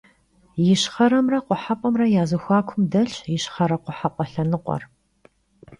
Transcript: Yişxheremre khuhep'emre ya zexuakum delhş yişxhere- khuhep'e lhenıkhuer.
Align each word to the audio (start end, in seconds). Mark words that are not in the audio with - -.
Yişxheremre 0.65 1.39
khuhep'emre 1.47 2.07
ya 2.15 2.23
zexuakum 2.29 2.81
delhş 2.91 3.17
yişxhere- 3.33 3.77
khuhep'e 3.83 4.23
lhenıkhuer. 4.31 4.81